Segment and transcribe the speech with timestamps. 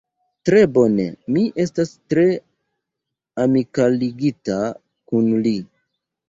[0.49, 1.03] Tre bone;
[1.35, 2.23] mi estas tre
[3.45, 4.59] amikalligita
[5.13, 5.55] kun li.